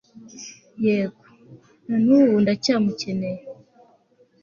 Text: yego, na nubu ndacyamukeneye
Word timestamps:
yego, 0.85 1.23
na 1.87 1.95
nubu 2.05 2.35
ndacyamukeneye 2.43 3.41